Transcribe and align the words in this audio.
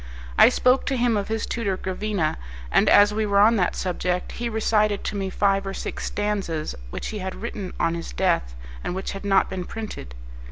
I 0.35 0.49
spoke 0.49 0.87
to 0.87 0.97
him 0.97 1.15
of 1.15 1.27
his 1.27 1.45
tutor 1.45 1.77
Gravina, 1.77 2.39
and 2.71 2.89
as 2.89 3.13
we 3.13 3.27
were 3.27 3.37
on 3.37 3.57
that 3.57 3.75
subject 3.75 4.31
he 4.31 4.49
recited 4.49 5.03
to 5.03 5.15
me 5.15 5.29
five 5.29 5.67
or 5.67 5.75
six 5.75 6.05
stanzas 6.05 6.73
which 6.89 7.09
he 7.09 7.19
had 7.19 7.35
written 7.35 7.71
on 7.79 7.93
his 7.93 8.11
death, 8.11 8.55
and 8.83 8.95
which 8.95 9.11
had 9.11 9.23
not 9.25 9.47
been 9.47 9.63
printed. 9.63 10.15